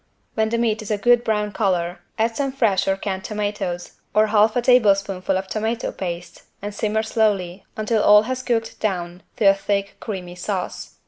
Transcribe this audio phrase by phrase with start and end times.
[0.33, 4.25] When the meat is a good brown color, add some fresh or canned tomatoes or
[4.25, 9.45] half a tablespoonful of tomato paste and simmer slowly until all has cooked down to
[9.45, 10.95] a thick creamy sauce.